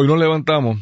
[0.00, 0.78] Hoy nos levantamos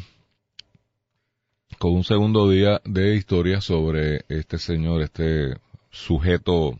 [1.79, 5.57] con un segundo día de historia sobre este señor, este
[5.89, 6.77] sujeto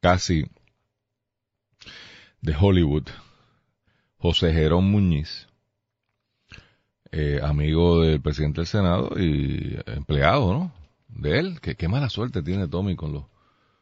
[0.00, 0.44] casi
[2.40, 3.08] de Hollywood,
[4.18, 5.48] José Jerón Muñiz,
[7.10, 10.72] eh, amigo del presidente del Senado y empleado, ¿no?
[11.08, 13.24] De él, que qué mala suerte tiene Tommy con los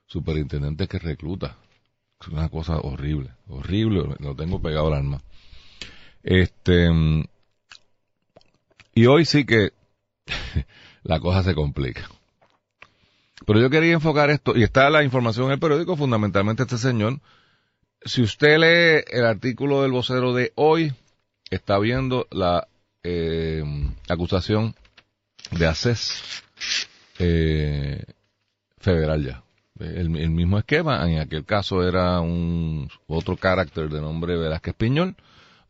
[0.07, 1.59] superintendentes que recluta.
[2.19, 5.21] Es una cosa horrible, horrible, lo tengo pegado al alma.
[6.23, 6.89] Este,
[8.95, 9.73] y hoy sí que
[11.03, 12.09] la cosa se complica.
[13.47, 17.21] Pero yo quería enfocar esto, y está la información en el periódico, fundamentalmente este señor.
[18.05, 20.93] Si usted lee el artículo del vocero de hoy,
[21.51, 22.69] está viendo la
[23.03, 23.65] eh,
[24.09, 24.75] acusación
[25.51, 26.43] de ACES
[27.19, 28.05] eh,
[28.79, 29.43] federal ya.
[29.79, 35.17] El, mismo esquema, en aquel caso era un otro carácter de nombre Velázquez Piñol,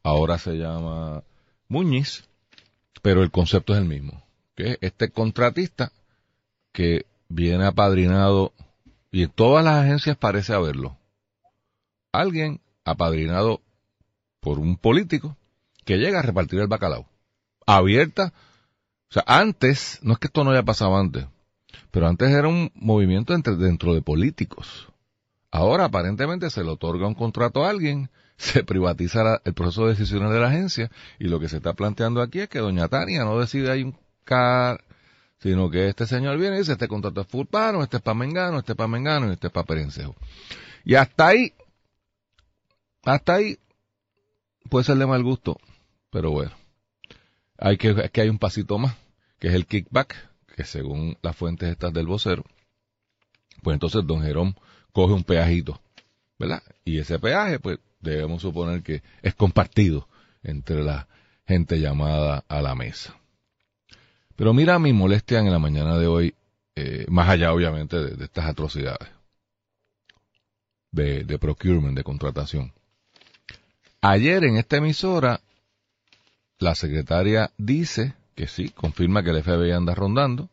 [0.03, 1.23] ahora se llama
[1.69, 2.29] Muñiz,
[3.01, 4.23] pero el concepto es el mismo.
[4.55, 5.93] Que este contratista
[6.73, 8.53] que viene apadrinado,
[9.11, 10.97] y en todas las agencias parece haberlo,
[12.13, 13.61] alguien apadrinado
[14.41, 15.37] por un político
[15.85, 17.07] que llega a repartir el bacalao.
[17.67, 18.33] Abierta.
[19.11, 21.27] O sea, antes, no es que esto no haya pasado antes,
[21.91, 24.92] pero antes era un movimiento entre, dentro de políticos.
[25.53, 30.33] Ahora aparentemente se le otorga un contrato a alguien, se privatiza el proceso de decisiones
[30.33, 33.39] de la agencia y lo que se está planteando aquí es que doña Tania no
[33.39, 34.83] decide ahí un car,
[35.39, 38.59] sino que este señor viene y dice este contrato es fulpano, este es para Mengano,
[38.59, 40.17] este es para Mengano y este es para Perencejo.
[40.85, 41.53] Y hasta ahí,
[43.05, 43.59] hasta ahí
[44.71, 45.59] puede ser de mal gusto,
[46.11, 46.53] pero bueno.
[47.59, 48.97] Hay que, que hay un pasito más,
[49.39, 50.17] que es el kickback,
[50.57, 52.45] que según las fuentes estas del vocero,
[53.63, 54.57] pues entonces don Jerón
[54.93, 55.81] coge un peajito,
[56.39, 56.63] ¿verdad?
[56.85, 60.09] Y ese peaje, pues debemos suponer que es compartido
[60.43, 61.09] entre la
[61.47, 63.17] gente llamada a la mesa.
[64.37, 66.35] Pero mira mi molestia en la mañana de hoy,
[66.75, 69.09] eh, más allá obviamente de, estas atrocidades
[70.91, 72.73] de, de procurement, de contratación.
[74.01, 75.41] Ayer en esta emisora,
[76.59, 80.49] la secretaria dice que sí, confirma que el FBI anda rondando,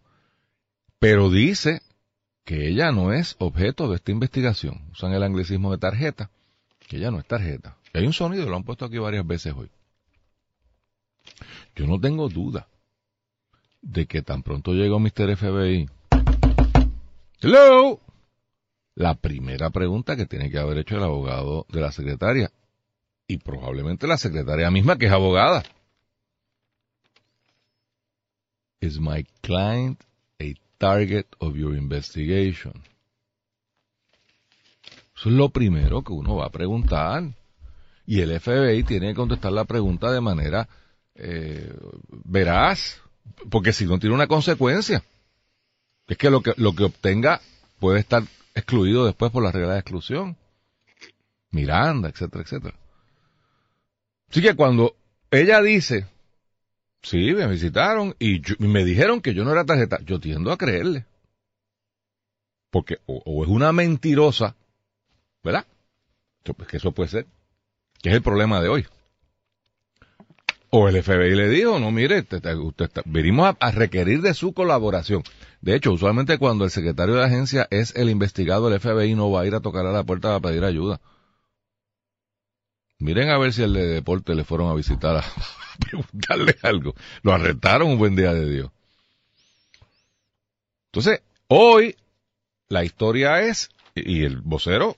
[0.99, 1.81] pero dice
[2.49, 4.81] que ella no es objeto de esta investigación.
[4.91, 6.31] Usan el anglicismo de tarjeta,
[6.87, 7.77] que ella no es tarjeta.
[7.93, 9.69] hay un sonido, lo han puesto aquí varias veces hoy.
[11.75, 12.67] Yo no tengo duda
[13.83, 15.37] de que tan pronto llegó Mr.
[15.37, 15.87] FBI.
[17.39, 17.99] Hello.
[18.95, 22.51] La primera pregunta que tiene que haber hecho el abogado de la secretaria
[23.27, 25.61] y probablemente la secretaria misma que es abogada.
[28.81, 30.03] Is my client
[30.39, 32.73] a target of your investigation?
[35.15, 37.23] Eso es lo primero que uno va a preguntar.
[38.05, 40.67] Y el FBI tiene que contestar la pregunta de manera
[41.15, 41.75] eh,
[42.09, 43.01] veraz,
[43.49, 45.03] porque si no tiene una consecuencia.
[46.07, 47.41] Es que lo que lo que obtenga
[47.79, 48.23] puede estar
[48.55, 50.37] excluido después por la regla de exclusión.
[51.51, 52.77] Miranda, etcétera, etcétera.
[54.29, 54.95] Así que cuando
[55.31, 56.07] ella dice
[57.01, 59.99] Sí, me visitaron y, me dijeron que yo no era tarjeta.
[60.05, 61.05] Yo tiendo a creerle.
[62.69, 64.55] Porque o, es una mentirosa,
[65.43, 65.65] ¿verdad?
[66.43, 67.27] Pues que eso puede ser.
[68.01, 68.85] Que es el problema de hoy.
[70.71, 75.23] O el FBI le dijo, no, mire, usted, venimos a, requerir de su colaboración.
[75.61, 79.31] De hecho, usualmente cuando el secretario de la agencia es el investigado, el FBI no
[79.31, 81.01] va a ir a tocar a la puerta para pedir ayuda.
[82.99, 85.23] Miren a ver si el de deporte le fueron a visitar a,
[85.79, 86.93] preguntarle algo.
[87.23, 88.71] Lo arrestaron un buen día de Dios.
[90.91, 91.95] Entonces, hoy
[92.67, 94.97] la historia es, y el vocero,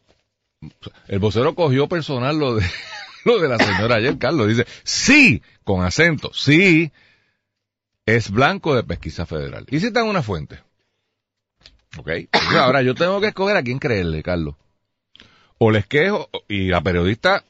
[1.07, 2.65] el vocero cogió personal lo de,
[3.25, 6.91] lo de la señora ayer, Carlos, dice, sí, con acento, sí,
[8.05, 9.65] es blanco de pesquisa federal.
[9.69, 10.59] Y citan una fuente.
[11.97, 12.09] ¿Ok?
[12.57, 14.55] ahora yo tengo que escoger a quién creerle, Carlos.
[15.57, 17.43] O les quejo, y la periodista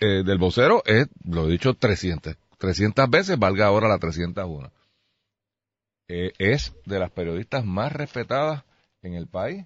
[0.00, 4.70] eh, del vocero es, lo he dicho 300, 300 veces, valga ahora la 301.
[6.08, 8.64] Eh, es de las periodistas más respetadas
[9.02, 9.64] en el país,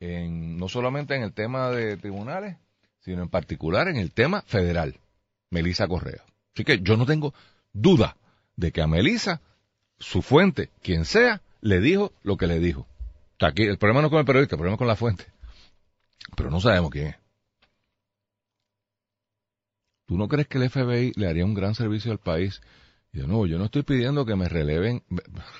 [0.00, 2.56] en, no solamente en el tema de tribunales,
[3.00, 5.00] sino en particular en el tema federal,
[5.50, 6.22] Melisa Correa.
[6.54, 7.32] Así que yo no tengo
[7.72, 8.16] duda
[8.56, 9.40] de que a Melisa,
[9.98, 12.86] su fuente, quien sea, le dijo lo que le dijo.
[13.40, 15.24] aquí, el problema no es con el periodista, el problema es con la fuente.
[16.36, 17.16] Pero no sabemos quién es.
[20.08, 22.62] ¿Tú no crees que el FBI le haría un gran servicio al país?
[23.12, 25.02] Y de nuevo, yo no estoy pidiendo que me releven,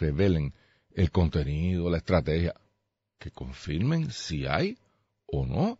[0.00, 0.54] revelen
[0.94, 2.54] el contenido, la estrategia.
[3.18, 4.78] Que confirmen si hay
[5.26, 5.78] o no.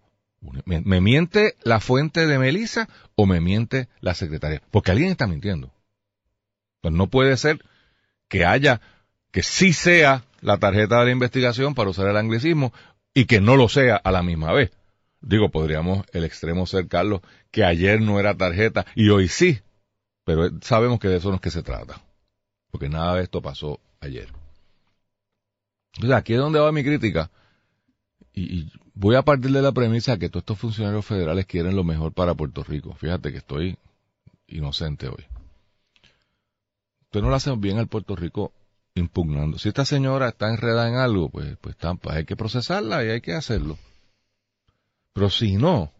[0.67, 4.63] ¿Me, miente la fuente de Melissa o me miente la secretaria?
[4.71, 5.73] Porque alguien está mintiendo.
[6.83, 7.65] Pues no puede ser
[8.29, 8.83] que haya,
[9.31, 12.75] que sí sea la tarjeta de la investigación para usar el anglicismo
[13.15, 14.73] y que no lo sea a la misma vez.
[15.21, 17.21] Digo, podríamos el extremo ser, Carlos,
[17.51, 19.61] que ayer no era tarjeta y hoy sí,
[20.25, 22.01] pero sabemos que de eso no es que se trata,
[22.71, 24.29] porque nada de esto pasó ayer.
[25.95, 27.31] Entonces, aquí es donde va mi crítica.
[28.33, 32.13] Y, voy a partir de la premisa que todos estos funcionarios federales quieren lo mejor
[32.13, 32.95] para Puerto Rico.
[32.95, 33.79] Fíjate que estoy
[34.47, 35.25] inocente hoy.
[37.03, 38.53] Usted no lo hace bien al Puerto Rico
[38.95, 39.59] impugnando.
[39.59, 41.77] Si esta señora está enredada en algo, pues, pues,
[42.09, 43.79] hay que procesarla y hay que hacerlo.
[45.13, 45.93] Pero si no,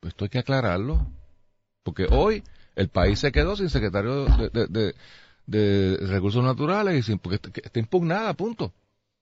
[0.00, 1.06] pues esto hay que aclararlo.
[1.82, 2.42] Porque hoy
[2.74, 4.26] el país se quedó sin secretario
[5.46, 8.72] de, recursos naturales y sin, porque está, impugnada, punto.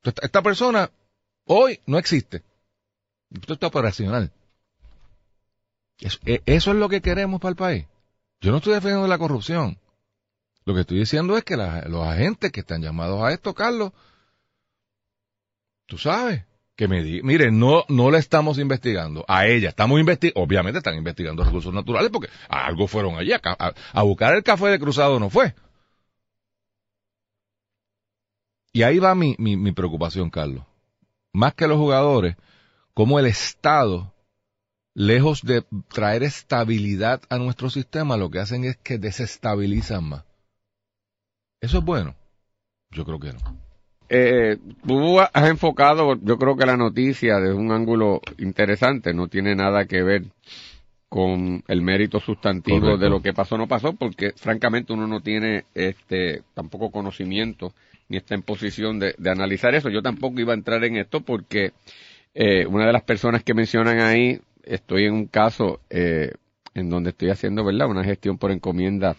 [0.03, 0.91] Esta, persona
[1.45, 2.43] hoy no existe.
[3.31, 4.33] Esto está operacional.
[5.99, 7.87] Eso, e, eso es lo que queremos para el país.
[8.41, 9.79] Yo no estoy defendiendo la corrupción.
[10.65, 13.93] Lo que estoy diciendo es que los agentes que están llamados a esto, Carlos,
[15.87, 16.45] tú sabes,
[16.81, 20.95] que me diga, mire, no, no le estamos investigando a ella, estamos investigando, obviamente están
[20.95, 23.41] investigando recursos naturales porque algo fueron allí, a,
[23.93, 25.55] a, buscar el café de cruzado no fue.
[28.73, 30.65] Y ahí va mi, mi, mi preocupación, Carlos.
[31.35, 32.37] Más que los jugadores,
[32.95, 34.15] como el Estado
[34.95, 40.25] lejos de traer estabilidad a nuestro sistema, lo que hacen es que desestabilizan más.
[41.61, 42.17] ¿Eso es bueno?
[42.91, 43.70] Yo creo que no.
[44.13, 49.55] Eh, tú has enfocado, yo creo que la noticia desde un ángulo interesante, no tiene
[49.55, 50.25] nada que ver
[51.09, 55.21] con el mérito sustantivo de lo que pasó o no pasó, porque francamente uno no
[55.21, 57.73] tiene este tampoco conocimiento
[58.09, 59.89] ni está en posición de, analizar eso.
[59.89, 61.73] Yo tampoco iba a entrar en esto porque
[62.35, 66.33] eh, una de las personas que mencionan ahí, estoy en un caso eh,
[66.75, 67.89] en donde estoy haciendo, ¿verdad?
[67.89, 69.17] Una gestión por encomienda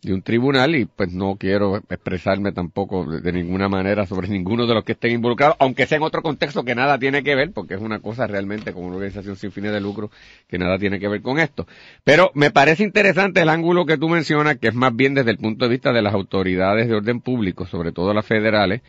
[0.00, 4.74] de un tribunal y pues no quiero expresarme tampoco de, ninguna manera sobre ninguno de
[4.74, 7.74] los que estén involucrados, aunque sea en otro contexto que nada tiene que ver, porque
[7.74, 10.10] es una cosa realmente como una organización sin fines de lucro
[10.46, 11.66] que nada tiene que ver con esto.
[12.04, 15.38] Pero me parece interesante el ángulo que tú mencionas, que es más bien desde el
[15.38, 18.82] punto de vista de las autoridades de orden público, sobre todo las federales,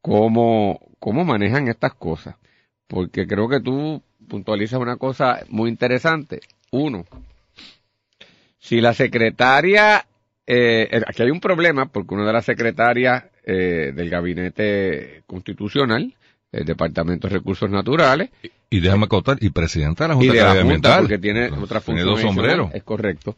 [0.00, 2.36] cómo, cómo manejan estas cosas.
[2.86, 6.40] Porque creo que tú puntualizas una cosa muy interesante.
[6.70, 7.04] Uno,
[8.58, 10.06] si la secretaria
[10.46, 16.14] eh, eh, aquí hay un problema porque una de las secretarias eh, del gabinete constitucional,
[16.52, 18.30] el Departamento de Recursos Naturales,
[18.70, 22.08] y, déjame contar, y presidenta de la Junta, de la Junta porque tiene otra función.
[22.08, 22.74] dos sombreros.
[22.74, 23.36] Es correcto.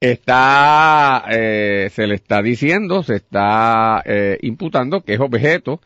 [0.00, 5.80] Está, eh, se le está diciendo, se está eh, imputando que es objeto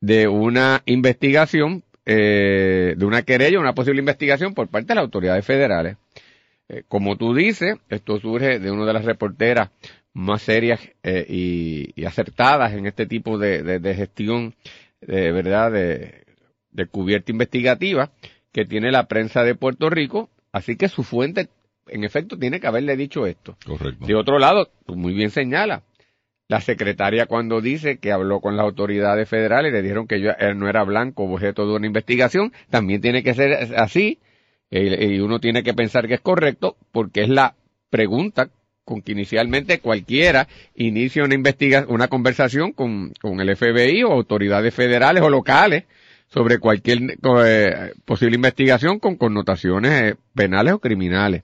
[0.00, 5.44] de una investigación, eh, de una querella, una posible investigación por parte de las autoridades
[5.44, 5.96] federales.
[6.88, 9.70] como tú dices, esto surge de una de las reporteras
[10.16, 14.54] más serias eh, y, acertadas en este tipo de, gestión,
[15.02, 18.10] de verdad, de, cubierta investigativa
[18.50, 20.30] que tiene la prensa de Puerto Rico.
[20.52, 21.50] Así que su fuente,
[21.88, 23.58] en efecto, tiene que haberle dicho esto.
[23.66, 24.06] Correcto.
[24.06, 25.82] De otro lado, tú muy bien señala,
[26.48, 30.58] la secretaria cuando dice que habló con las autoridades federales y le dijeron que él
[30.58, 34.18] no era blanco objeto de una investigación, también tiene que ser así
[34.70, 37.54] y uno tiene que pensar que es correcto porque es la
[37.90, 38.48] pregunta
[38.86, 40.46] con que inicialmente cualquiera
[40.76, 45.84] inicie una investigación, una conversación con, con, el FBI o autoridades federales o locales
[46.28, 47.00] sobre cualquier
[47.44, 51.42] eh, posible investigación con connotaciones eh, penales o criminales.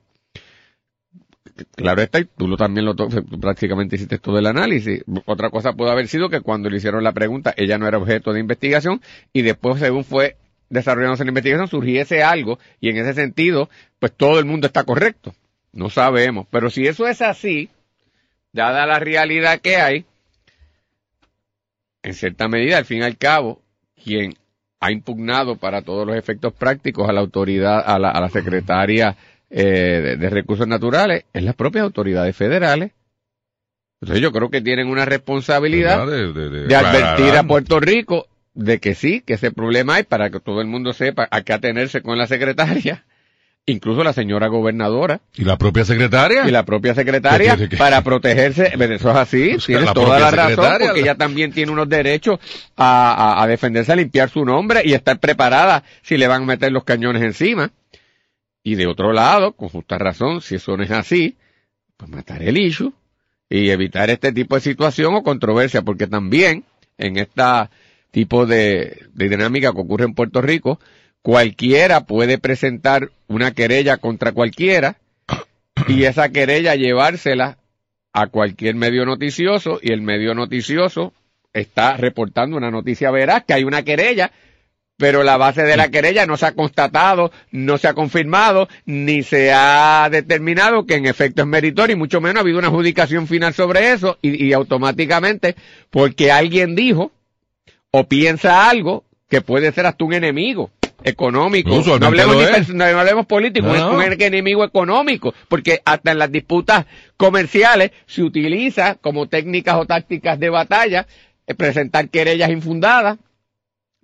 [1.75, 5.03] Claro está, y tú lo, también lo prácticamente hiciste todo el análisis.
[5.25, 8.31] Otra cosa puede haber sido que cuando le hicieron la pregunta ella no era objeto
[8.31, 9.01] de investigación
[9.33, 10.37] y después según fue
[10.69, 13.69] desarrollándose la investigación surgiese algo y en ese sentido
[13.99, 15.35] pues todo el mundo está correcto.
[15.73, 16.47] No sabemos.
[16.49, 17.69] Pero si eso es así,
[18.53, 20.05] dada la realidad que hay,
[22.03, 23.61] en cierta medida, al fin y al cabo,
[24.01, 24.35] quien
[24.79, 29.15] ha impugnado para todos los efectos prácticos a la autoridad, a la, a la secretaria
[29.49, 32.91] eh, de, recursos naturales, es las propias autoridades federales.
[34.01, 39.21] Entonces yo creo que tienen una responsabilidad de, advertir a Puerto Rico de que sí,
[39.21, 42.27] que ese problema hay para que todo el mundo sepa a qué atenerse con la
[42.27, 43.05] secretaria
[43.65, 45.21] incluso la señora gobernadora.
[45.35, 46.47] ¿Y la propia secretaria?
[46.47, 51.01] Y la propia secretaria para protegerse, eso es así, pues tienes toda la razón, porque
[51.01, 52.39] ella también tiene unos derechos
[52.75, 56.71] a, a, defenderse, a limpiar su nombre y estar preparada si le van a meter
[56.71, 57.71] los cañones encima.
[58.63, 61.35] Y de otro lado, con justa razón, si eso no es así,
[61.97, 62.93] pues matar el issue
[63.49, 66.63] y evitar este tipo de situación o controversia, porque también
[66.97, 67.69] en esta
[68.11, 70.79] tipo de, de dinámica que ocurre en Puerto Rico,
[71.23, 74.97] cualquiera puede presentar una querella contra cualquiera
[75.87, 77.57] y esa querella llevársela
[78.11, 81.13] a cualquier medio noticioso y el medio noticioso
[81.53, 84.31] está reportando una noticia veraz, que hay una querella,
[84.97, 89.23] pero la base de la querella no se ha constatado, no se ha confirmado, ni
[89.23, 93.27] se ha determinado que en efecto es meritorio, y mucho menos ha habido una adjudicación
[93.27, 95.55] final sobre eso, y, y automáticamente,
[95.89, 97.11] porque alguien dijo
[97.91, 100.71] o piensa algo que puede ser hasta un enemigo
[101.03, 101.69] económico.
[101.99, 102.35] No hablemos,
[102.69, 106.85] ni no hablemos político, es un enemigo económico, porque hasta en las disputas
[107.17, 111.07] comerciales se utiliza como técnicas o tácticas de batalla
[111.45, 113.17] eh, presentar querellas infundadas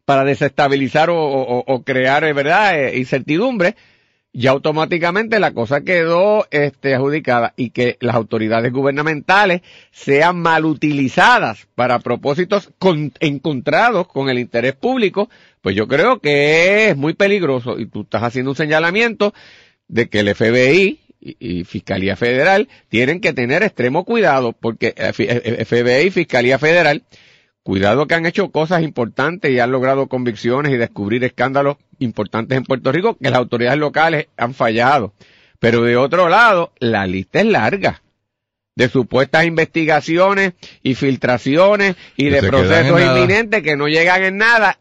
[0.05, 3.75] para desestabilizar o, crear, eh, ¿verdad?, eh, incertidumbre,
[4.31, 11.67] y automáticamente la cosa quedó este, adjudicada y que las autoridades gubernamentales sean mal utilizadas
[11.75, 12.69] para propósitos
[13.19, 15.29] encontrados con el interés público,
[15.61, 19.33] pues yo creo que es muy peligroso y tú estás haciendo un señalamiento
[19.87, 26.11] de que el FBI y, Fiscalía Federal tienen que tener extremo cuidado porque FBI y
[26.11, 27.03] Fiscalía Federal
[27.69, 32.63] Cuidado que han hecho cosas importantes y han logrado convicciones y descubrir escándalos importantes en
[32.63, 35.13] Puerto Rico que las autoridades locales han fallado.
[35.59, 38.01] Pero de otro lado, la lista es larga
[38.75, 44.79] de supuestas investigaciones y filtraciones y de procesos inminentes que no llegan en nada.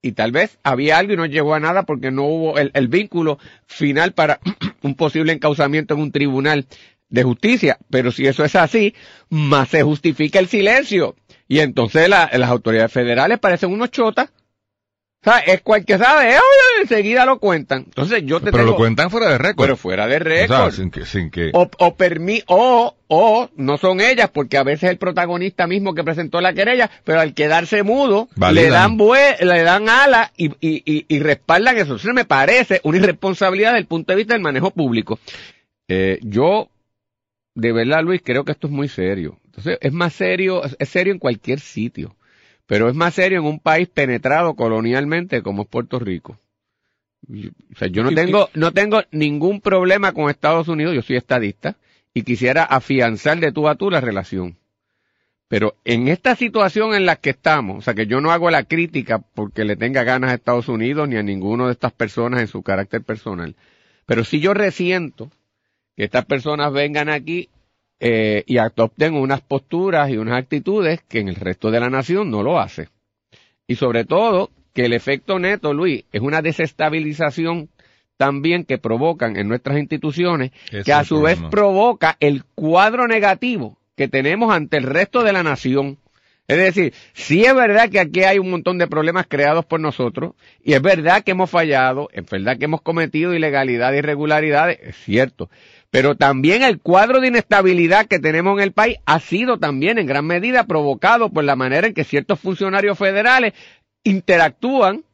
[0.00, 2.86] Y tal vez había algo y no llegó a nada porque no hubo el, el
[2.86, 4.38] vínculo final para
[4.82, 6.68] un posible encauzamiento en un tribunal
[7.08, 7.78] de justicia.
[7.90, 8.94] Pero si eso es así,
[9.28, 11.16] más se justifica el silencio.
[11.50, 14.28] Y entonces las autoridades federales parecen unos chotas.
[14.28, 16.36] O sea, es cualquier sabe,
[16.80, 17.82] enseguida lo cuentan.
[17.86, 19.66] Entonces yo te Pero lo cuentan fuera de récord.
[19.66, 20.60] Pero fuera de récord.
[20.60, 21.50] O sea, sin que, sin que...
[21.52, 26.04] O, o, permi o, o no son ellas, porque a veces el protagonista mismo que
[26.04, 30.84] presentó la querella, pero al quedarse mudo, le dan bue le dan ala y, y,
[30.86, 31.96] y, y respaldan eso.
[31.96, 35.18] Eso me parece una irresponsabilidad desde el punto de vista del manejo público.
[35.88, 36.68] Eh, yo,
[37.56, 39.36] de verdad, Luis, creo que esto es muy serio.
[39.60, 42.16] Entonces, es más serio, es serio en cualquier sitio,
[42.66, 46.38] pero es más serio en un país penetrado colonialmente como es Puerto Rico.
[47.28, 51.76] O sea, yo no tengo, no tengo ningún problema con Estados Unidos, yo soy estadista,
[52.14, 54.56] y quisiera afianzar de tú a tú la relación.
[55.46, 58.64] Pero en esta situación en la que estamos, o sea, que yo no hago la
[58.64, 62.48] crítica porque le tenga ganas a Estados Unidos ni a ninguno de estas personas en
[62.48, 63.56] su carácter personal,
[64.06, 65.30] pero si yo resiento
[65.96, 67.50] que estas personas vengan aquí
[68.00, 72.30] eh, y adopten unas posturas y unas actitudes que en el resto de la nación
[72.30, 72.88] no lo hace.
[73.66, 77.68] Y sobre todo, que el efecto neto, Luis, es una desestabilización
[78.16, 80.50] también que provocan en nuestras instituciones,
[80.84, 85.42] que a su vez provoca el cuadro negativo que tenemos ante el resto de la
[85.42, 85.98] nación.
[86.48, 90.34] Es decir, sí es verdad que aquí hay un montón de problemas creados por nosotros,
[90.64, 94.96] y es verdad que hemos fallado, es verdad que hemos cometido ilegalidad e irregularidades, es
[94.96, 95.48] cierto,
[95.90, 100.06] pero también el cuadro de inestabilidad que tenemos en el país ha sido también en
[100.06, 103.54] gran medida provocado por la manera en que ciertos funcionarios federales
[104.04, 105.04] interactúan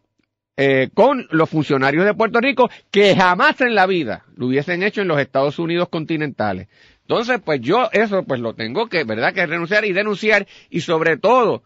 [0.58, 5.00] eh, con los funcionarios de Puerto Rico que jamás en la vida lo hubiesen hecho
[5.00, 6.68] en los Estados Unidos continentales.
[7.02, 11.16] Entonces, pues yo eso pues lo tengo que, ¿verdad?, que renunciar y denunciar y sobre
[11.16, 11.62] todo,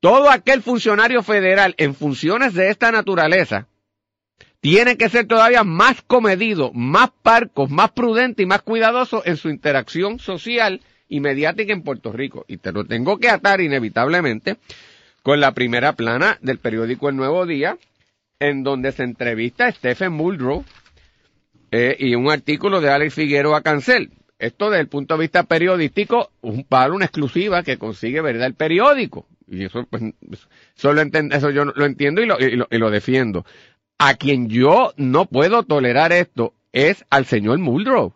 [0.00, 3.68] todo aquel funcionario federal en funciones de esta naturaleza
[4.70, 9.48] tiene que ser todavía más comedido, más parco, más prudente y más cuidadoso en su
[9.48, 12.44] interacción social y mediática en Puerto Rico.
[12.48, 14.58] Y te lo tengo que atar inevitablemente
[15.22, 17.78] con la primera plana del periódico El Nuevo Día,
[18.40, 20.66] en donde se entrevista a Stephen Muldrow
[21.70, 24.10] eh, y un artículo de Alex Figueroa Cancel.
[24.38, 28.54] Esto desde el punto de vista periodístico, un palo, una exclusiva que consigue, ¿verdad?, el
[28.54, 29.26] periódico.
[29.50, 33.46] Y eso, pues, eso, eso yo lo entiendo y lo, y lo defiendo.
[33.98, 38.14] A quien yo no puedo tolerar esto es al señor Muldrow.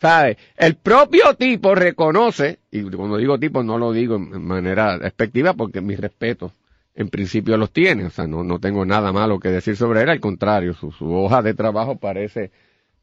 [0.00, 0.38] ¿Sabe?
[0.56, 5.80] El propio tipo reconoce, y cuando digo tipo no lo digo en manera despectiva porque
[5.80, 6.52] mis respetos
[6.94, 10.08] en principio los tiene, o sea, no, no tengo nada malo que decir sobre él,
[10.08, 12.50] al contrario, su, su hoja de trabajo parece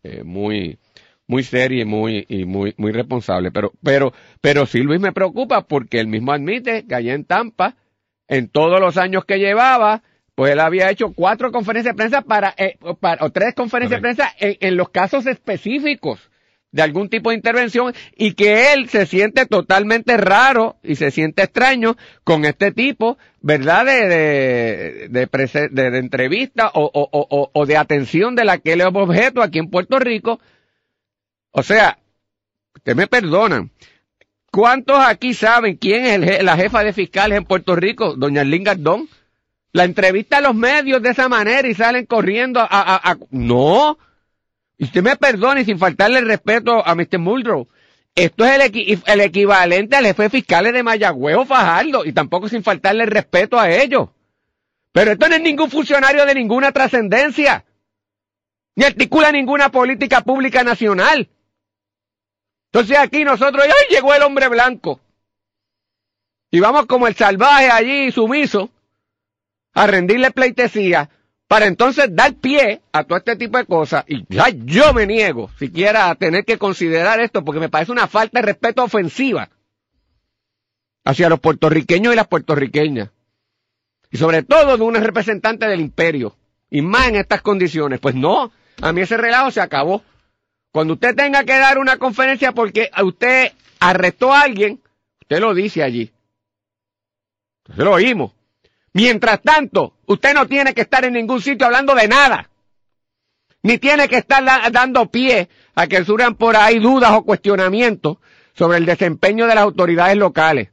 [0.03, 0.77] eh, muy,
[1.27, 3.51] muy seria y muy, y muy, muy responsable.
[3.51, 7.75] Pero, pero, pero sí Luis me preocupa porque él mismo admite que allá en Tampa,
[8.27, 10.03] en todos los años que llevaba,
[10.35, 14.35] pues él había hecho cuatro conferencias de prensa para, eh, o tres conferencias de prensa
[14.37, 16.29] en, los casos específicos
[16.73, 21.43] de algún tipo de intervención y que él se siente totalmente raro y se siente
[21.43, 23.85] extraño con este tipo, ¿verdad?
[23.85, 29.41] De, de, de, entrevista o, o, o, de atención de la que él es objeto
[29.41, 30.41] aquí en Puerto Rico.
[31.51, 31.97] O sea,
[32.75, 33.71] usted me perdonan.
[34.51, 38.15] ¿Cuántos aquí saben quién es la jefa de fiscales en Puerto Rico?
[38.17, 39.07] Doña Lingardón
[39.75, 42.67] la entrevista a los medios de esa manera y salen corriendo a...
[42.69, 43.17] a.
[43.31, 43.97] No.
[44.77, 47.19] Y usted me perdone sin faltarle el respeto a Mr.
[47.19, 47.67] Muldrow.
[48.15, 52.63] esto es el, el equivalente al jefe fiscal de Mayagüez o Fajardo, y tampoco sin
[52.63, 54.07] faltarle el respeto a ellos.
[54.93, 57.65] Pero esto no es ningún funcionario de ninguna trascendencia,
[58.77, 61.27] ni articula ninguna política pública nacional.
[62.71, 65.01] Entonces aquí nosotros, ¡ay, llegó el hombre blanco!
[66.49, 68.71] Y vamos como el salvaje allí sumiso
[69.75, 71.09] a rendirle pleitesía
[71.47, 74.03] para entonces dar pie a todo este tipo de cosas.
[74.07, 78.07] Y ya yo me niego siquiera a tener que considerar esto porque me parece una
[78.07, 79.49] falta de respeto ofensiva
[81.03, 83.09] hacia los puertorriqueños y las puertorriqueñas.
[84.09, 86.35] Y sobre todo de una representante del imperio.
[86.71, 87.99] Y más en estas condiciones.
[87.99, 88.51] Pues no,
[88.81, 90.03] a mí ese relajo se acabó.
[90.71, 94.81] Cuando usted tenga que dar una conferencia porque usted arrestó a alguien,
[95.21, 96.11] usted lo dice allí.
[97.63, 98.31] Entonces lo oímos.
[98.95, 102.49] Mientras tanto, usted no tiene que estar en ningún sitio hablando de nada.
[103.61, 108.19] Ni tiene que estar dando pie a que surjan por ahí dudas o cuestionamientos
[108.53, 110.69] sobre el desempeño de las autoridades locales.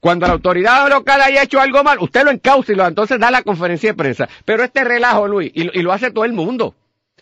[0.00, 3.30] Cuando la autoridad local haya hecho algo mal, usted lo encauce y lo, entonces da
[3.30, 4.28] la conferencia de prensa.
[4.44, 6.74] Pero este relajo, Luis, y, lo hace todo el mundo.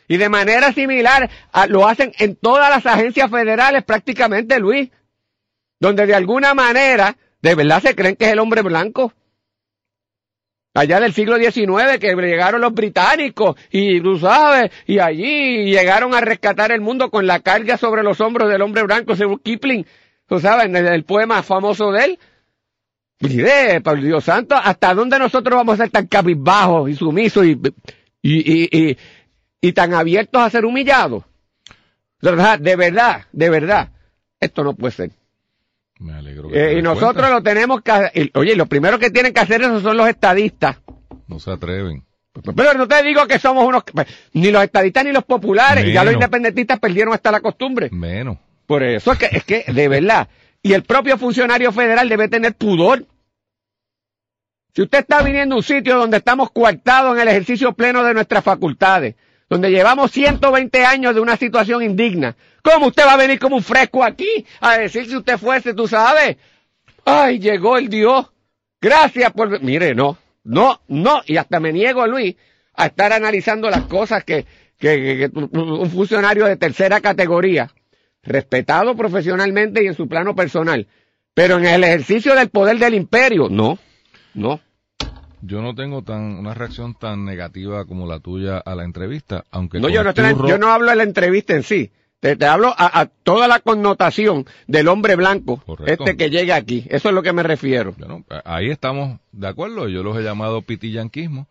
[0.06, 1.28] Y de manera similar
[1.68, 4.88] lo hacen en todas las agencias federales prácticamente, Luis.
[5.78, 9.12] Donde de alguna manera, de verdad se creen que es el hombre blanco
[10.74, 16.20] allá del siglo XIX que llegaron los británicos y tú sabes, y allí llegaron a
[16.20, 19.86] rescatar el mundo con la carga sobre los hombros del hombre blanco, según Kipling,
[20.26, 22.18] tú sabes, en el, poema famoso de él.
[23.20, 27.58] Y por Dios santo, ¿hasta dónde nosotros vamos a ser tan cabizbajos y sumisos y,
[28.22, 28.96] y, y,
[29.60, 31.24] y, tan abiertos a ser humillados?
[32.20, 33.92] De verdad, de verdad, de verdad,
[34.38, 35.10] esto no puede ser.
[35.98, 36.48] Me alegro.
[36.52, 38.30] Eh, y nosotros lo tenemos que...
[38.34, 40.80] Oye, lo primero que tienen que hacer eso son los estadistas.
[41.26, 42.04] No se atreven.
[42.54, 43.82] Pero no te digo que somos unos...
[43.92, 45.84] Pues, ni los estadistas ni los populares.
[45.84, 47.88] Y ya los independentistas perdieron hasta la costumbre.
[47.90, 48.38] Menos.
[48.66, 50.28] Por eso es que, es que, de verdad.
[50.62, 53.04] Y el propio funcionario federal debe tener pudor.
[54.74, 58.14] Si usted está viniendo a un sitio donde estamos coartados en el ejercicio pleno de
[58.14, 59.16] nuestras facultades,
[59.48, 62.36] donde llevamos 120 años de una situación indigna.
[62.62, 65.88] ¿Cómo usted va a venir como un fresco aquí a decir si usted fuese, tú
[65.88, 66.36] sabes?
[67.04, 68.26] Ay, llegó el Dios.
[68.80, 69.62] Gracias por...
[69.62, 71.22] Mire, no, no, no.
[71.26, 72.36] Y hasta me niego, Luis,
[72.74, 74.44] a estar analizando las cosas que,
[74.78, 77.70] que, un funcionario de tercera categoría,
[78.22, 80.86] respetado profesionalmente y en su plano personal,
[81.34, 83.78] pero en el ejercicio del poder del imperio, no,
[84.34, 84.60] no.
[85.42, 89.80] Yo no tengo tan una reacción tan negativa como la tuya a la entrevista, aunque
[89.80, 91.90] no, yo no, yo no hablo de la entrevista en sí.
[92.20, 96.84] Te, te hablo a, toda la connotación del hombre blanco, este que llega aquí.
[96.90, 97.94] Eso es lo que me refiero.
[97.96, 99.88] Bueno, ahí estamos de acuerdo.
[99.88, 101.46] Yo los he llamado pitillanquismo.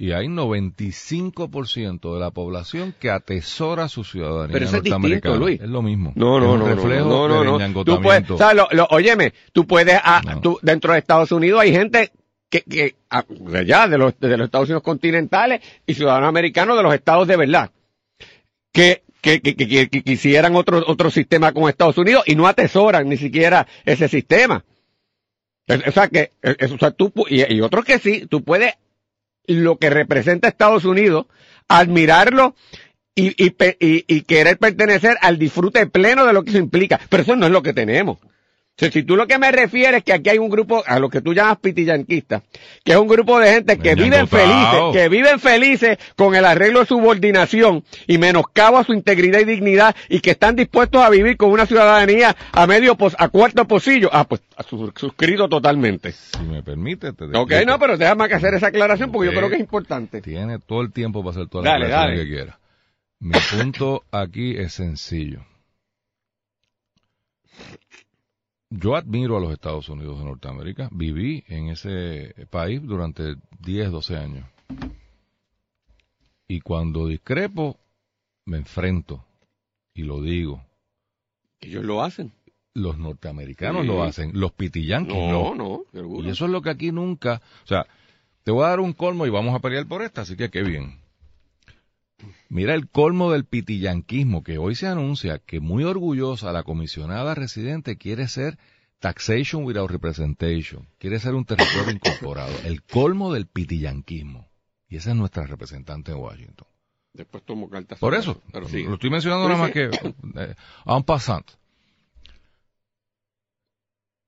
[0.00, 5.60] Y hay 95% de la población que atesora su ciudadanía Pero eso es distinto, Luis.
[5.60, 6.12] Es lo mismo.
[6.14, 7.84] No, no, es un no, reflejo no, no, no.
[7.84, 11.60] Tú puedes, o sea, lo, lo, óyeme, tú puedes, ah, tú, dentro de Estados Unidos
[11.62, 12.12] hay gente
[12.48, 16.94] que, de allá, de los, de los Estados Unidos continentales y ciudadanos americanos de los
[16.94, 17.70] estados de verdad,
[18.72, 23.66] que, que, que, quisieran otro, otro sistema con Estados Unidos y no atesoran ni siquiera
[23.84, 24.64] ese sistema.
[25.68, 28.74] O sea que, o sea, tú, y, y otros que sí, tú puedes,
[29.46, 31.26] lo que representa Estados Unidos,
[31.68, 32.54] admirarlo
[33.14, 37.00] y, y, y, y, querer pertenecer al disfrute pleno de lo que eso implica.
[37.10, 38.18] Pero eso no es lo que tenemos
[38.78, 41.20] si tú lo que me refieres es que aquí hay un grupo, a lo que
[41.20, 42.42] tú llamas pitillanquistas,
[42.84, 46.80] que es un grupo de gente que viven felices, que viven felices con el arreglo
[46.80, 51.36] de subordinación y menoscabo a su integridad y dignidad y que están dispuestos a vivir
[51.36, 54.10] con una ciudadanía a medio, a cuarto pocillo.
[54.12, 54.42] Ah, pues
[54.94, 56.12] suscrito totalmente.
[56.12, 59.48] Si me permite, te Ok, no, pero déjame que hacer esa aclaración porque yo creo
[59.48, 60.20] que es importante.
[60.20, 62.60] Tiene todo el tiempo para hacer todas las aclaraciones que quiera.
[63.18, 65.47] Mi punto aquí es sencillo
[68.70, 70.88] yo admiro a los Estados Unidos de Norteamérica.
[70.92, 74.46] Viví en ese país durante 10, 12 años.
[76.46, 77.78] Y cuando discrepo,
[78.44, 79.24] me enfrento
[79.94, 80.62] y lo digo.
[81.60, 82.32] Ellos lo hacen.
[82.74, 85.54] Los norteamericanos lo hacen, los pitillanques no.
[85.54, 87.86] No, no, Y eso es lo que aquí nunca, o sea,
[88.44, 90.62] te voy a dar un colmo y vamos a pelear por esta, así que qué
[90.62, 91.00] bien.
[92.48, 97.96] Mira el colmo del pitillanquismo que hoy se anuncia que muy orgullosa la comisionada residente
[97.96, 98.58] quiere ser
[98.98, 102.52] taxation without representation, quiere ser un territorio incorporado.
[102.64, 104.48] El colmo del pitillanquismo.
[104.88, 106.66] Y esa es nuestra representante en Washington.
[107.12, 107.98] Después tomo cartas.
[107.98, 109.84] Por eso, lo estoy mencionando nada más que
[110.36, 110.54] eh,
[110.86, 111.52] un pasante.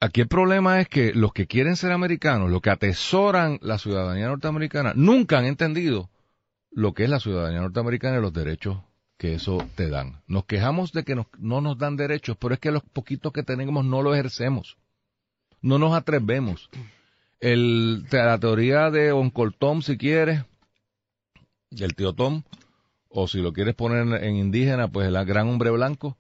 [0.01, 4.29] Aquí el problema es que los que quieren ser americanos, los que atesoran la ciudadanía
[4.29, 6.11] norteamericana, nunca han entendido
[6.71, 8.79] lo que es la ciudadanía norteamericana y los derechos
[9.17, 10.23] que eso te dan.
[10.27, 13.85] Nos quejamos de que no nos dan derechos, pero es que los poquitos que tenemos
[13.85, 14.79] no los ejercemos.
[15.61, 16.71] No nos atrevemos.
[17.39, 20.45] El, la teoría de Uncle Tom, si quieres,
[21.71, 22.45] el tío Tom,
[23.09, 26.17] o si lo quieres poner en indígena, pues el gran hombre blanco,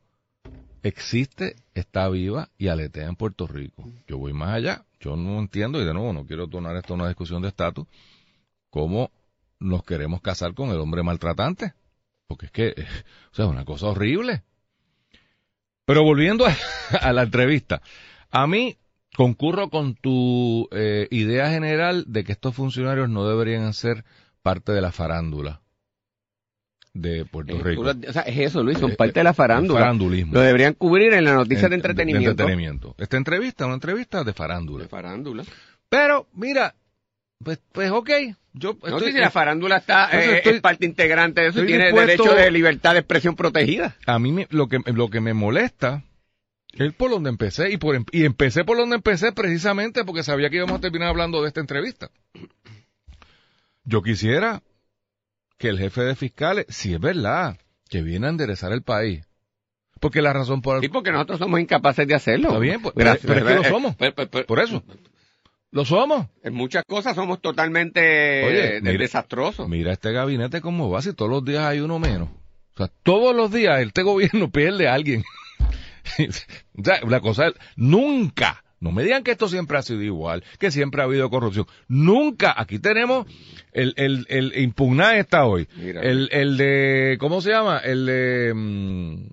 [0.82, 3.84] existe, está viva y aletea en Puerto Rico.
[4.06, 4.84] Yo voy más allá.
[4.98, 7.86] Yo no entiendo, y de nuevo no quiero tornar esto una discusión de estatus,
[8.68, 9.10] cómo
[9.60, 11.74] nos queremos casar con el hombre maltratante.
[12.26, 12.74] Porque es que,
[13.32, 14.42] o sea, es una cosa horrible.
[15.84, 16.46] Pero volviendo
[17.00, 17.82] a, la entrevista,
[18.30, 18.76] a mí
[19.16, 24.04] concurro con tu eh, idea general de que estos funcionarios no deberían ser
[24.42, 25.60] parte de la farándula
[26.92, 27.82] de Puerto eh, Rico.
[27.82, 29.80] o sea, es eso, Luis, son eh, parte de la farándula.
[29.80, 30.34] Farandulismo.
[30.34, 32.28] Lo deberían cubrir en la noticia de entretenimiento.
[32.28, 32.94] De entretenimiento.
[32.98, 34.84] Esta entrevista, una entrevista de farándula.
[34.84, 35.44] De farándula.
[35.88, 36.74] Pero, mira,
[37.42, 38.10] pues, pues ok.
[38.52, 41.92] Yo no sé si la farándula está eh, es parte integrante de eso y tiene
[41.92, 43.96] derecho de libertad de expresión protegida.
[44.06, 46.02] A mí lo que, lo que me molesta
[46.72, 50.56] es por donde empecé y, por, y empecé por donde empecé precisamente porque sabía que
[50.56, 52.10] íbamos a terminar hablando de esta entrevista.
[53.84, 54.62] Yo quisiera
[55.56, 59.26] que el jefe de fiscales, si es verdad, que viene a enderezar el país.
[60.00, 60.80] Porque la razón por...
[60.80, 62.48] Sí, porque nosotros somos incapaces de hacerlo.
[62.48, 63.96] Está bien, pues, pero, es que lo somos.
[64.46, 64.82] por eso.
[65.72, 66.26] Lo somos.
[66.42, 68.00] En muchas cosas somos totalmente
[68.80, 69.68] desastrosos.
[69.68, 72.28] Mira este gabinete cómo va, si todos los días hay uno menos.
[72.74, 75.22] O sea, todos los días este gobierno pierde a alguien.
[76.78, 80.42] o sea, la cosa es, nunca no me digan que esto siempre ha sido igual,
[80.58, 81.66] que siempre ha habido corrupción.
[81.86, 82.54] Nunca.
[82.56, 83.26] Aquí tenemos
[83.72, 85.68] el, el, el impugnar está hoy.
[85.78, 87.78] El, el de, ¿cómo se llama?
[87.78, 89.26] El de mm,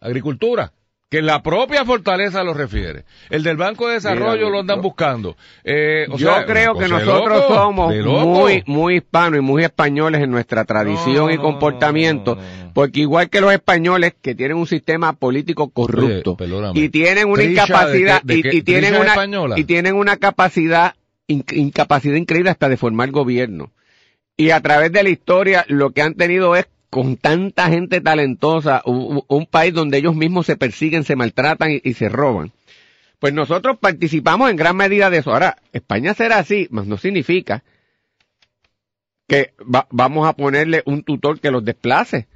[0.00, 0.72] agricultura
[1.12, 3.04] que la propia fortaleza lo refiere.
[3.28, 5.36] El del Banco de Desarrollo lo andan buscando.
[5.62, 11.30] Eh, yo creo que nosotros somos muy, muy hispanos y muy españoles en nuestra tradición
[11.30, 12.38] y comportamiento,
[12.72, 16.34] porque igual que los españoles que tienen un sistema político corrupto
[16.72, 20.94] y tienen una incapacidad y, tienen una y tienen una capacidad
[21.26, 23.70] incapacidad increíble hasta de formar gobierno.
[24.38, 28.82] Y a través de la historia lo que han tenido es con tanta gente talentosa,
[28.84, 32.52] un, país donde ellos mismos se persiguen, se maltratan y, se roban.
[33.18, 35.32] Pues nosotros participamos en gran medida de eso.
[35.32, 37.64] Ahora, España será así, mas no significa
[39.26, 39.54] que
[39.90, 42.28] vamos a ponerle un tutor que los desplace.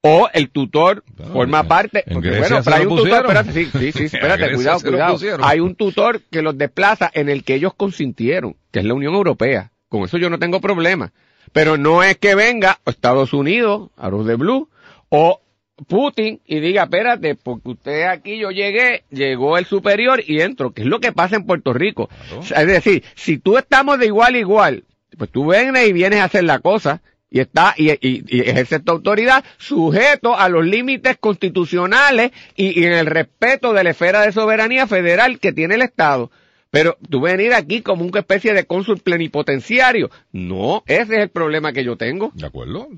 [0.00, 4.04] O el tutor forma parte, porque bueno, pero hay un tutor, espérate, sí, sí, sí,
[4.16, 5.18] espérate, cuidado, cuidado.
[5.42, 9.14] Hay un tutor que los desplaza en el que ellos consintieron, que es la Unión
[9.14, 9.72] Europea.
[9.88, 11.12] Con eso yo no tengo problema.
[11.52, 14.68] Pero no es que venga Estados Unidos, a los de Blue,
[15.08, 15.40] o
[15.86, 20.82] Putin y diga, espérate, porque usted aquí yo llegué, llegó el superior y entro, que
[20.82, 22.08] es lo que pasa en Puerto Rico.
[22.40, 24.84] Es decir, si tú estamos de igual a igual,
[25.16, 28.92] pues tú vienes y vienes a hacer la cosa y está y, y, ejerce tu
[28.92, 34.32] autoridad sujeto a los límites constitucionales y, y en el respeto de la esfera de
[34.32, 36.30] soberanía federal que tiene el Estado.
[36.70, 40.10] Pero tú venir aquí como una especie de cónsul plenipotenciario.
[40.32, 42.30] No, ese es el problema que yo tengo.
[42.34, 42.88] ¿De acuerdo?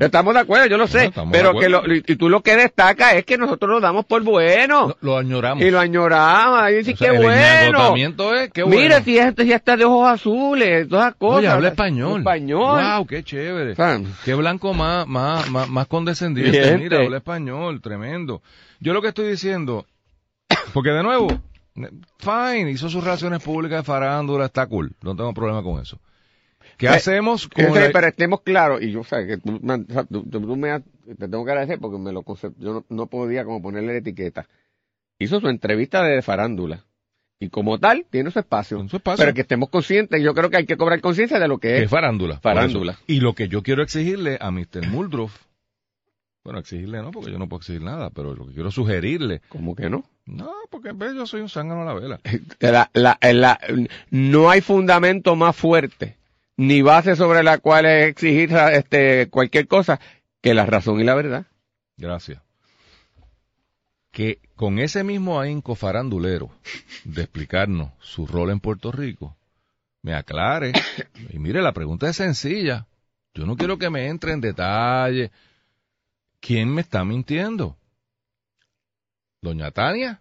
[0.00, 1.12] Estamos de acuerdo, yo lo sé.
[1.30, 4.96] pero que lo, y tú lo que destacas es que nosotros lo damos por bueno.
[5.00, 5.64] Lo, añoramos.
[5.64, 6.70] Y lo añoramos.
[6.70, 7.94] Y dice, qué bueno.
[8.34, 8.80] es, qué bueno.
[8.80, 11.38] Mira, si este ya está de ojos azules, todas las cosas.
[11.38, 12.18] Oye, habla español.
[12.18, 12.82] Español.
[12.82, 13.76] Wow, qué chévere.
[14.24, 16.78] qué blanco más, más, más, más condescendiente.
[16.78, 18.42] Mira, habla español, tremendo.
[18.80, 19.86] Yo lo que estoy diciendo,
[20.72, 21.28] porque de nuevo,
[21.74, 25.98] Fine, hizo sus relaciones públicas de farándula, está cool, no tengo problema con eso.
[26.76, 31.44] ¿Qué eh, hacemos con Pero estemos claros, y yo sé que tú, me, te tengo
[31.44, 32.24] que agradecer porque me lo
[32.58, 34.46] yo no, podía como ponerle la etiqueta.
[35.18, 36.84] Hizo su entrevista de farándula.
[37.38, 38.86] Y como tal, tiene su espacio.
[38.88, 39.22] Su espacio.
[39.22, 41.90] Pero que estemos conscientes, yo creo que hay que cobrar conciencia de lo que es.
[41.90, 42.38] farándula.
[42.38, 42.98] Farándula.
[43.06, 44.86] Y lo que yo quiero exigirle a Mr.
[44.88, 45.38] Muldroff
[46.42, 49.42] bueno, exigirle no, porque yo no puedo exigir nada, pero lo que quiero sugerirle.
[49.50, 50.04] ¿Cómo que no?
[50.30, 52.20] No, porque yo soy un zángano a la vela.
[52.94, 53.60] La,
[54.10, 56.16] no hay fundamento más fuerte,
[56.56, 60.00] ni base sobre la cual exigir este, cualquier cosa,
[60.40, 61.46] que la razón y la verdad.
[61.96, 62.40] Gracias.
[64.12, 66.50] Que con ese mismo ahínco farandulero
[67.04, 69.36] de explicarnos su rol en Puerto Rico,
[70.02, 70.72] me aclare.
[71.30, 72.86] Y mire, la pregunta es sencilla.
[73.34, 75.30] Yo no quiero que me entre en detalle
[76.40, 77.76] ¿Quién me está mintiendo?
[79.42, 80.20] ¿Doña Tania?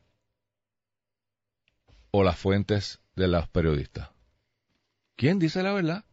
[2.12, 4.10] ¿O las fuentes de los periodistas?
[5.16, 6.06] ¿Quién dice la verdad?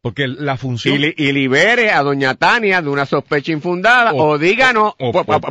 [0.00, 1.00] Porque la función...
[1.16, 4.94] Y, libere a doña Tania de una sospecha infundada, o, díganos,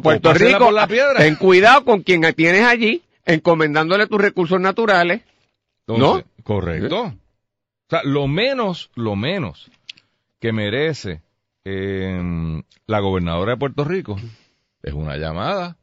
[0.03, 0.69] Puerto Rico,
[1.17, 5.23] ten cuidado con quien tienes allí, encomendándole tus recursos naturales.
[5.87, 6.21] ¿No?
[6.43, 7.01] Correcto.
[7.03, 9.71] O sea, lo menos, lo menos
[10.39, 11.21] que merece
[11.65, 14.19] eh, la gobernadora de Puerto Rico
[14.83, 15.77] es una llamada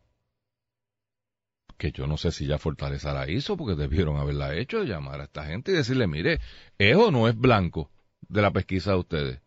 [1.80, 5.24] que yo no sé si ya Fortaleza la hizo porque debieron haberla hecho, llamar a
[5.24, 6.38] esta gente y decirle, mire,
[6.78, 7.90] ¿es o no es blanco
[8.28, 9.40] de la pesquisa de ustedes?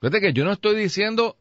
[0.00, 1.38] Fíjate que yo no estoy diciendo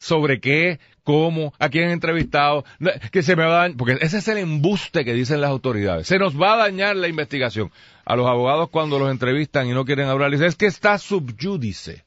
[0.00, 2.64] sobre qué, cómo, a quién han entrevistado,
[3.12, 6.08] que se me va a dañar, porque ese es el embuste que dicen las autoridades.
[6.08, 7.70] Se nos va a dañar la investigación.
[8.04, 12.04] A los abogados cuando los entrevistan y no quieren hablar, dicen, es que está subyúdice.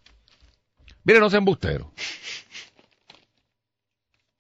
[1.06, 1.94] Mire, no se embustero.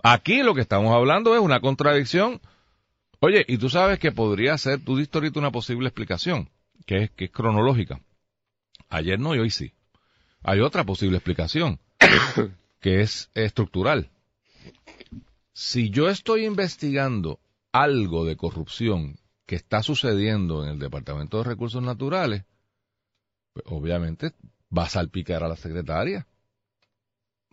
[0.03, 2.41] Aquí lo que estamos hablando es una contradicción.
[3.25, 6.49] Oye, y tú sabes que podría ser, tú diste ahorita una posible explicación,
[6.85, 8.01] que es, que es cronológica.
[8.89, 9.71] Ayer no y hoy sí.
[10.43, 11.79] Hay otra posible explicación
[12.81, 14.09] que es estructural.
[15.53, 17.39] Si yo estoy investigando
[17.71, 22.43] algo de corrupción que está sucediendo en el Departamento de Recursos Naturales,
[23.53, 24.33] pues obviamente
[24.77, 26.27] va a salpicar a la secretaria.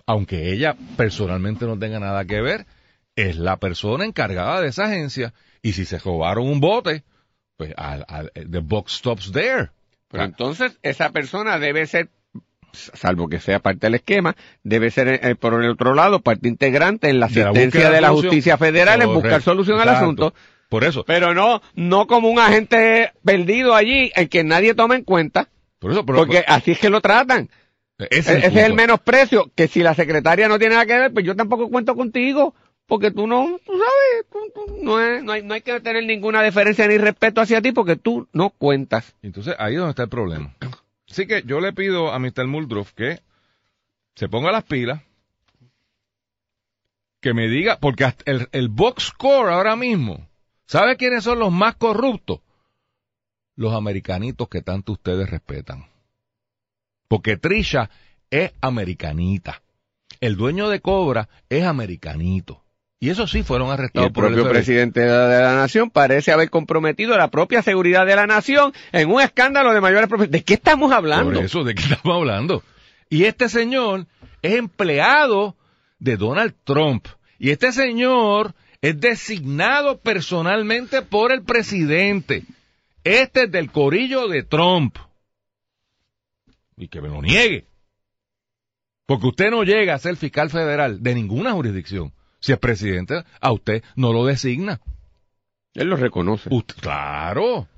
[0.04, 2.66] Aunque ella personalmente no tenga nada que ver,
[3.14, 5.33] es la persona encargada de esa agencia.
[5.62, 7.05] Y si se robaron un bote,
[7.57, 9.70] pues al, the box stops there.
[10.09, 12.09] Pero entonces esa persona debe ser
[12.73, 17.09] salvo que sea parte del esquema, debe ser eh, por el otro lado parte integrante
[17.09, 20.35] en la asistencia de la, justicia federal en buscar solución al asunto.
[20.68, 21.05] Por eso.
[21.05, 25.49] Pero no, no como un agente perdido allí en que nadie toma en cuenta.
[25.81, 27.51] Por eso, porque así es que lo tratan.
[27.99, 31.37] Ese, es el, menosprecio, que si la secretaria no tiene nada que ver, pues yo
[31.37, 32.55] tampoco cuento contigo,
[32.90, 36.98] porque tú no, tú sabes, no, no, hay, no hay que tener ninguna deferencia ni
[36.98, 39.14] respeto hacia ti porque tú no cuentas.
[39.22, 40.57] Entonces ahí es donde está el problema.
[41.09, 42.48] Así que yo le pido a Mr.
[42.48, 43.20] Muldroff que
[44.16, 45.03] se ponga las pilas,
[47.20, 50.26] que me diga, porque el, el box score ahora mismo,
[50.66, 52.40] ¿sabe quiénes son los más corruptos?
[53.55, 55.87] Los americanitos que tanto ustedes respetan.
[57.07, 57.88] Porque Trisha
[58.31, 59.62] es americanita.
[60.20, 62.64] El dueño de Cobra es americanito.
[63.03, 66.51] Y eso sí fueron arrestados el por propio el presidente de la nación parece haber
[66.51, 70.93] comprometido la propia seguridad de la nación en un escándalo de mayores ¿De qué estamos
[70.93, 71.33] hablando?
[71.33, 72.63] Por eso, ¿de qué estamos hablando?
[73.09, 74.07] Y este señor
[74.43, 75.57] es empleado
[75.99, 77.07] de Donald Trump.
[77.39, 82.45] Y este señor es designado personalmente por el presidente.
[83.03, 84.99] Este es del corillo de Trump.
[86.77, 87.65] Y que me lo niegue.
[89.07, 93.53] Porque usted no llega a ser fiscal federal de ninguna jurisdicción si es presidente, a
[93.53, 94.81] usted no lo designa.
[95.74, 96.50] Él lo reconoce.
[96.81, 97.68] claro,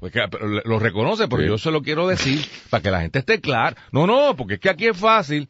[0.64, 3.76] lo reconoce, pero yo se lo quiero decir para que la gente esté clara.
[3.90, 5.48] No, no, porque es que aquí es fácil.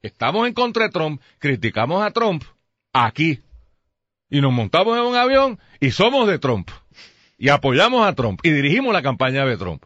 [0.00, 2.44] Estamos en contra de Trump, criticamos a Trump
[2.92, 3.40] aquí.
[4.30, 6.70] Y nos montamos en un avión y somos de Trump.
[7.36, 9.84] Y apoyamos a Trump y dirigimos la campaña de Trump.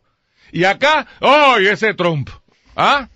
[0.53, 2.31] Y acá, ¡ay, ese Trump!
[2.77, 3.09] ¿Ah?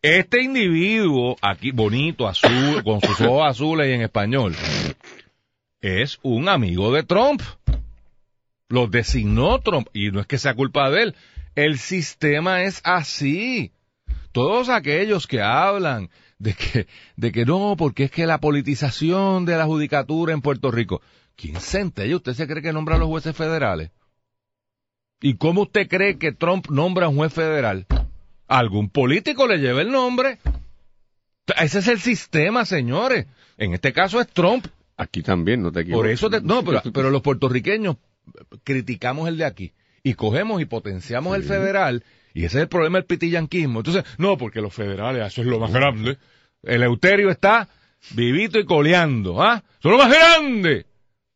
[0.00, 4.54] Este individuo aquí, bonito, azul, con sus ojos azules y en español,
[5.80, 7.42] es un amigo de Trump.
[8.68, 9.88] Lo designó Trump.
[9.92, 11.16] Y no es que sea culpa de él.
[11.56, 13.72] El sistema es así.
[14.30, 19.56] Todos aquellos que hablan de que, de que no, porque es que la politización de
[19.56, 21.02] la judicatura en Puerto Rico.
[21.34, 22.14] ¿Quién se entera?
[22.14, 23.90] ¿Usted se cree que nombra a los jueces federales?
[25.20, 27.86] ¿Y cómo usted cree que Trump nombra a un juez federal?
[28.48, 30.38] Algún político le lleva el nombre.
[31.60, 33.26] Ese es el sistema, señores.
[33.56, 34.66] En este caso es Trump.
[34.96, 36.20] Aquí también, no te equivoques.
[36.20, 37.96] Por eso, no, pero, los puertorriqueños
[38.64, 42.98] criticamos el de aquí y cogemos y potenciamos el federal y ese es el problema
[42.98, 43.80] del pitillanquismo.
[43.80, 46.18] Entonces, no, porque los federales, eso es lo más grande.
[46.62, 47.68] El Euterio está
[48.10, 49.62] vivito y coleando, ¿ah?
[49.80, 50.86] Son lo más grande.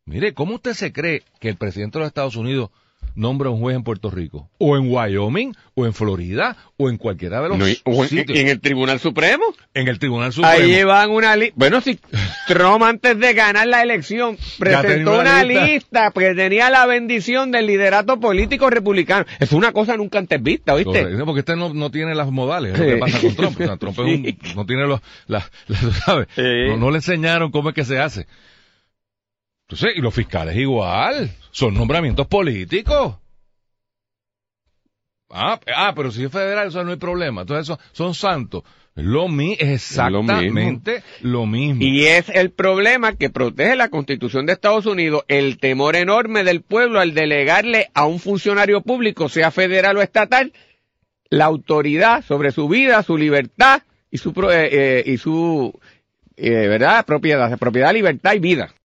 [0.05, 2.71] Mire, ¿cómo usted se cree que el presidente de los Estados Unidos
[3.15, 7.43] nombra un juez en Puerto Rico, o en Wyoming, o en Florida, o en cualquiera
[7.43, 7.59] de los
[8.09, 8.39] sitios.
[8.39, 9.45] ¿Y en el Tribunal Supremo?
[9.75, 10.55] En el Tribunal Supremo.
[10.55, 11.55] Ahí llevan una lista.
[11.57, 11.99] Bueno, si
[12.47, 16.11] Trump antes de ganar la elección presentó una, lista.
[16.11, 19.27] porque tenía la bendición del liderato político republicano.
[19.39, 21.07] Es una cosa nunca antes vista, ¿oíste?
[21.25, 23.61] porque este no, tiene las modales, es lo que pasa con Trump.
[23.61, 23.99] O sea, Trump
[24.57, 25.51] no tiene los, las,
[26.05, 26.29] ¿sabes?
[26.37, 28.27] No, no le enseñaron cómo es que se hace.
[29.73, 33.17] Entonces, y los fiscales igual, son nombramientos políticos.
[35.31, 37.41] Ah, ah, pero si es federal, eso no hay problema.
[37.41, 38.65] Entonces, eso son santos.
[38.95, 41.83] Lo mi es exactamente lo mismo.
[41.83, 46.61] Y es el problema que protege la Constitución de Estados Unidos, el temor enorme del
[46.61, 50.53] pueblo al delegarle a un funcionario público, sea federal o estatal,
[51.31, 55.73] la autoridad sobre su vida, su libertad y su, eh, eh, y su
[56.37, 58.75] eh, verdad, propiedad, propiedad, libertad y vida.